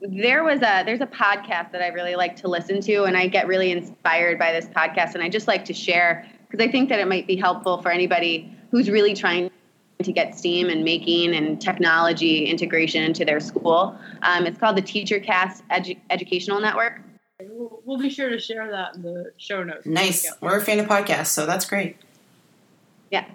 [0.00, 3.26] there was a there's a podcast that I really like to listen to, and I
[3.26, 6.88] get really inspired by this podcast, and I just like to share because I think
[6.88, 9.50] that it might be helpful for anybody who's really trying
[10.02, 13.98] to get STEAM and making and technology integration into their school.
[14.22, 17.00] Um, it's called the TeacherCast Edu- Educational Network.
[17.40, 19.86] We'll, we'll be sure to share that in the show notes.
[19.86, 20.30] Nice.
[20.40, 21.96] We're a fan of podcasts, so that's great.
[23.10, 23.26] Yeah.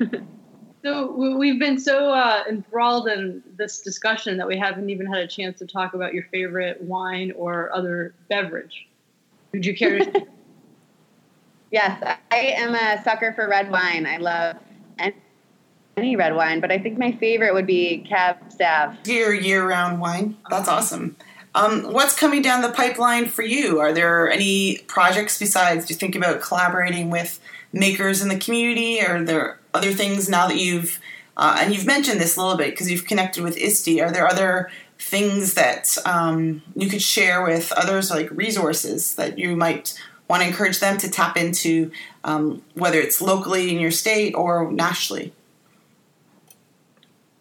[0.86, 5.26] So we've been so uh, enthralled in this discussion that we haven't even had a
[5.26, 8.86] chance to talk about your favorite wine or other beverage.
[9.50, 10.26] Would you care to?
[11.72, 14.06] yes, I am a sucker for red wine.
[14.06, 14.58] I love
[15.96, 18.96] any red wine, but I think my favorite would be Cab Sav.
[19.06, 20.36] Your year-round wine.
[20.48, 21.16] That's awesome.
[21.56, 23.80] Um, what's coming down the pipeline for you?
[23.80, 25.86] Are there any projects besides?
[25.86, 27.40] Do you think about collaborating with
[27.72, 29.00] makers in the community?
[29.00, 31.00] Are there other things now that you've
[31.36, 34.00] uh, and you've mentioned this a little bit because you've connected with ISTE?
[34.00, 39.54] Are there other things that um, you could share with others, like resources that you
[39.54, 41.90] might want to encourage them to tap into,
[42.24, 45.32] um, whether it's locally in your state or nationally?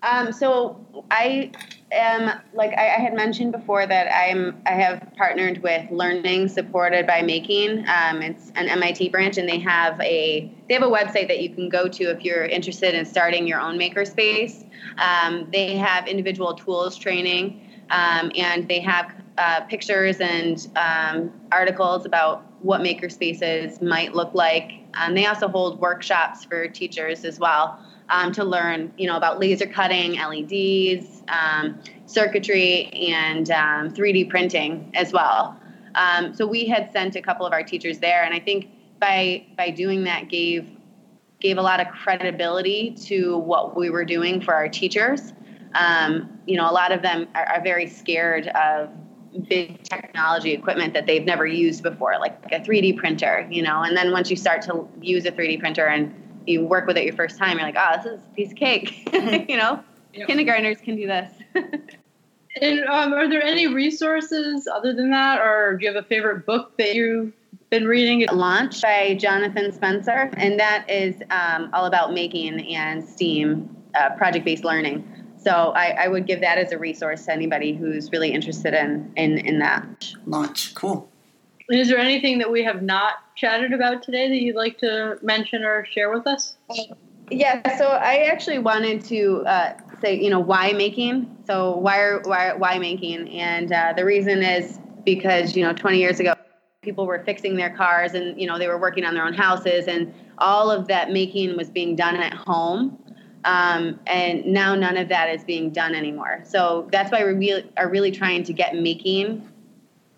[0.04, 1.52] Um, so I
[1.96, 7.08] am like I, I, had mentioned before that I'm I have partnered with Learning Supported
[7.08, 7.86] by Making.
[7.88, 11.50] Um, it's an MIT branch, and they have a they have a website that you
[11.50, 14.66] can go to if you're interested in starting your own makerspace.
[14.98, 22.06] Um, they have individual tools training, um, and they have uh, pictures and um, articles
[22.06, 24.72] about what makerspaces might look like.
[24.94, 27.80] And they also hold workshops for teachers as well
[28.10, 34.92] um, to learn, you know, about laser cutting, LEDs, um, circuitry, and um, 3D printing
[34.96, 35.60] as well.
[35.96, 39.46] Um, so we had sent a couple of our teachers there, and I think by
[39.58, 40.70] by doing that gave
[41.40, 45.34] gave a lot of credibility to what we were doing for our teachers.
[45.74, 48.90] Um, you know, a lot of them are, are very scared of
[49.50, 53.82] big technology equipment that they've never used before, like a 3D printer, you know.
[53.82, 56.14] And then once you start to use a 3D printer and
[56.48, 58.58] you work with it your first time, you're like, oh, this is a piece of
[58.58, 59.02] cake.
[59.16, 59.50] Mm-hmm.
[59.50, 59.82] you know,
[60.14, 60.28] yep.
[60.28, 61.32] kindergartners can do this.
[62.62, 66.46] and um, are there any resources other than that, or do you have a favorite
[66.46, 67.32] book that you've
[67.70, 68.28] been reading?
[68.32, 74.64] Launch by Jonathan Spencer, and that is um, all about making and STEAM, uh, project-based
[74.64, 75.08] learning.
[75.38, 79.12] So I, I, would give that as a resource to anybody who's really interested in
[79.16, 80.14] in, in that.
[80.26, 81.10] Launch, cool.
[81.70, 85.64] Is there anything that we have not chatted about today that you'd like to mention
[85.64, 86.56] or share with us?
[87.32, 91.36] Yeah, so I actually wanted to uh, say, you know, why making?
[91.48, 93.30] So why are, why why making?
[93.30, 96.36] And uh, the reason is because you know, 20 years ago,
[96.84, 99.88] people were fixing their cars and you know they were working on their own houses,
[99.88, 103.00] and all of that making was being done at home.
[103.44, 106.42] Um, and now none of that is being done anymore.
[106.46, 109.48] So that's why we really, are really trying to get making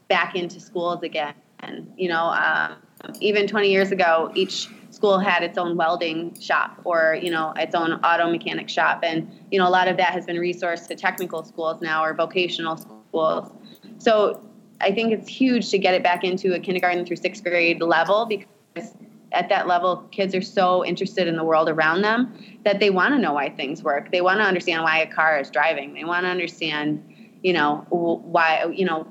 [0.07, 1.33] back into schools again.
[1.59, 2.77] And, you know, um,
[3.19, 7.75] even 20 years ago, each school had its own welding shop or, you know, its
[7.75, 9.01] own auto mechanic shop.
[9.03, 12.13] And, you know, a lot of that has been resourced to technical schools now or
[12.13, 13.51] vocational schools.
[13.97, 14.41] So
[14.81, 18.25] I think it's huge to get it back into a kindergarten through sixth grade level
[18.25, 18.93] because
[19.31, 22.33] at that level, kids are so interested in the world around them
[22.63, 24.11] that they want to know why things work.
[24.11, 25.93] They want to understand why a car is driving.
[25.93, 27.03] They want to understand,
[27.43, 29.07] you know, why, you know,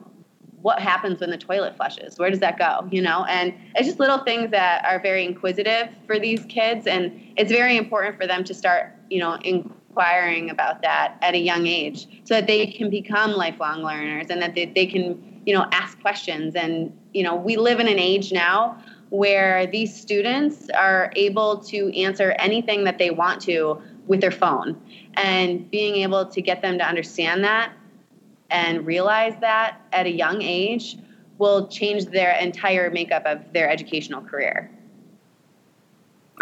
[0.66, 2.18] what happens when the toilet flushes?
[2.18, 3.24] Where does that go you know?
[3.26, 7.76] And it's just little things that are very inquisitive for these kids and it's very
[7.76, 12.34] important for them to start you know inquiring about that at a young age so
[12.34, 16.56] that they can become lifelong learners and that they, they can you know ask questions.
[16.56, 21.96] And you know we live in an age now where these students are able to
[21.96, 24.76] answer anything that they want to with their phone.
[25.14, 27.72] And being able to get them to understand that
[28.50, 30.96] and realize that at a young age
[31.38, 34.70] will change their entire makeup of their educational career.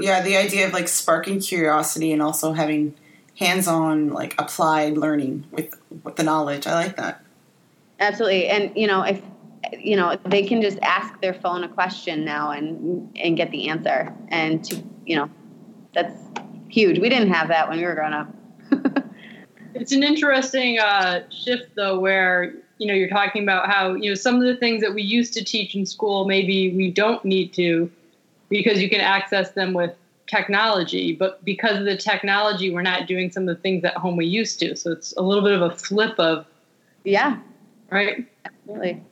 [0.01, 2.95] Yeah, the idea of like sparking curiosity and also having
[3.39, 6.67] hands-on like applied learning with with the knowledge.
[6.67, 7.23] I like that.
[8.01, 8.49] Absolutely.
[8.49, 9.21] And you know, if
[9.79, 13.69] you know, they can just ask their phone a question now and and get the
[13.69, 14.13] answer.
[14.29, 15.31] And to, you know,
[15.95, 16.15] that's
[16.69, 16.99] huge.
[16.99, 18.35] We didn't have that when we were growing up.
[19.75, 24.15] It's an interesting uh, shift, though, where you know you're talking about how you know
[24.15, 27.53] some of the things that we used to teach in school maybe we don't need
[27.55, 27.91] to
[28.49, 29.95] because you can access them with
[30.27, 31.15] technology.
[31.15, 34.27] But because of the technology we're not doing some of the things at home we
[34.27, 34.77] used to.
[34.77, 36.47] So it's a little bit of a flip of
[37.05, 37.39] yeah.
[37.91, 38.27] Right?
[38.45, 39.03] Absolutely.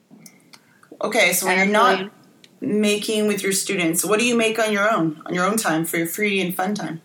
[1.02, 2.10] Okay so when you're not
[2.60, 5.84] making with your students what do you make on your own on your own time
[5.84, 7.02] for your free and fun time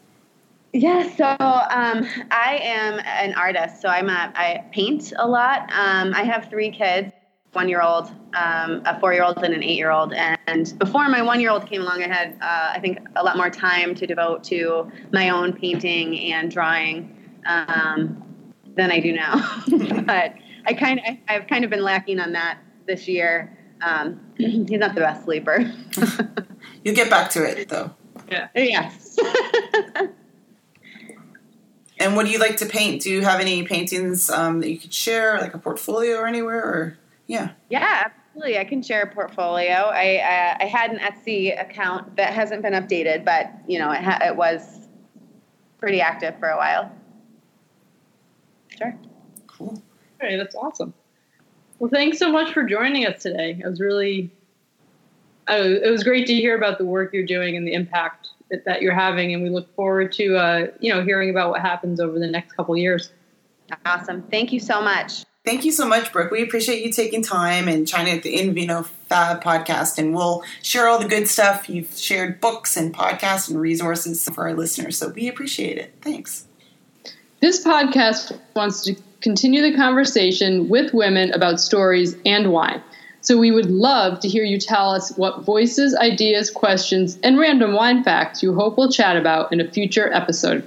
[0.77, 5.61] yeah, so um, I am an artist, so I'm a, I paint a lot.
[5.73, 7.11] Um, I have three kids,
[7.53, 10.13] one year old, um, a four year old, and an eight year old.
[10.13, 13.37] And before my one year old came along, I had, uh, I think, a lot
[13.37, 18.23] more time to devote to my own painting and drawing um,
[18.75, 19.59] than I do now.
[20.05, 20.35] but
[20.67, 23.57] I kind of, I've kind of been lacking on that this year.
[23.81, 25.73] Um, he's not the best sleeper.
[26.83, 27.95] You'll get back to it, though.
[28.29, 28.49] Yeah.
[28.53, 29.17] Yes.
[31.99, 33.01] And what do you like to paint?
[33.01, 36.61] Do you have any paintings um, that you could share, like a portfolio or anywhere?
[36.61, 38.59] Or yeah, yeah, absolutely.
[38.59, 39.73] I can share a portfolio.
[39.73, 44.03] I uh, I had an Etsy account that hasn't been updated, but you know it
[44.03, 44.87] ha- it was
[45.79, 46.91] pretty active for a while.
[48.77, 48.95] Sure.
[49.47, 49.81] cool.
[50.21, 50.93] Hey, that's awesome.
[51.79, 53.59] Well, thanks so much for joining us today.
[53.59, 54.31] It was really,
[55.47, 58.65] uh, it was great to hear about the work you're doing and the impact that,
[58.65, 61.99] that you're having, and we look forward to, uh, you know, hearing about what happens
[61.99, 63.11] over the next couple years.
[63.85, 64.23] Awesome.
[64.23, 65.25] Thank you so much.
[65.45, 66.29] Thank you so much, Brooke.
[66.29, 70.43] We appreciate you taking time and chiming at the In Vino Fab podcast, and we'll
[70.61, 71.69] share all the good stuff.
[71.69, 75.93] You've shared books and podcasts and resources for our listeners, so we appreciate it.
[76.01, 76.45] Thanks.
[77.39, 82.83] This podcast wants to continue the conversation with women about stories and wine.
[83.27, 87.73] So we would love to hear you tell us what voices, ideas, questions, and random
[87.73, 90.65] wine facts you hope we'll chat about in a future episode.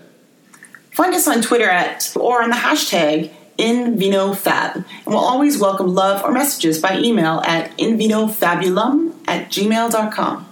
[0.90, 4.74] Find us on Twitter at or on the hashtag InVinoFab.
[4.74, 10.46] And we'll always welcome love or messages by email at invinofabulum at gmail.com.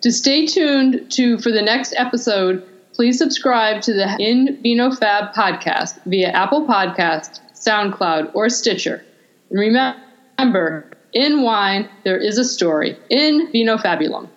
[0.00, 5.34] To stay tuned to for the next episode, please subscribe to the In Vino Fab
[5.34, 9.04] podcast via Apple Podcast, SoundCloud, or Stitcher.
[9.50, 12.96] And remember, in wine there is a story.
[13.10, 14.28] In Vino Fabulum.